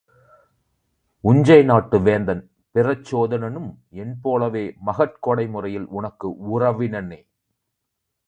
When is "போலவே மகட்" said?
4.21-5.19